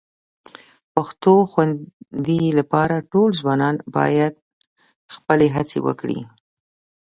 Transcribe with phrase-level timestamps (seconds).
[0.93, 4.33] پښتو خوندي لپاره ټول ځوانان باید
[5.15, 6.19] خپلې هڅې وکړي